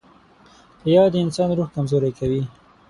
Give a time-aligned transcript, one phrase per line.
[0.85, 2.41] •ریا د انسان روح کمزوری کوي.